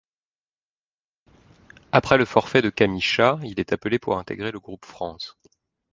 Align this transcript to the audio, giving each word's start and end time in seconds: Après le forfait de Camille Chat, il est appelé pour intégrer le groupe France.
Après 1.91 2.17
le 2.17 2.25
forfait 2.25 2.63
de 2.63 2.71
Camille 2.71 3.01
Chat, 3.01 3.37
il 3.43 3.59
est 3.59 3.71
appelé 3.71 3.99
pour 3.99 4.17
intégrer 4.17 4.51
le 4.51 4.59
groupe 4.59 4.83
France. 4.85 5.37